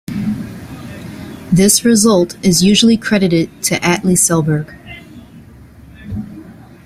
[1.51, 4.75] This result is usually credited to Atle Selberg.